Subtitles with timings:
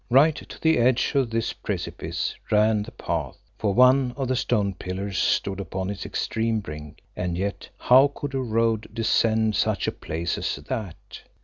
[0.09, 4.73] Right to the edge of this precipice ran the path, for one of the stone
[4.73, 9.91] pillars stood upon its extreme brink, and yet how could a road descend such a
[9.91, 11.21] place as that?